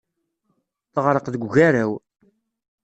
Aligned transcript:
Teɣreq 0.93 1.25
deg 1.29 1.41
ugaraw. 1.47 1.91